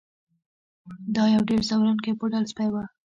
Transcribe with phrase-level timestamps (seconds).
[1.15, 2.75] دا یو ډیر ځورونکی پوډل سپی و